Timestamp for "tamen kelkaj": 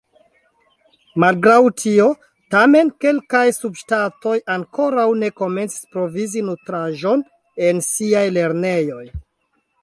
2.55-3.43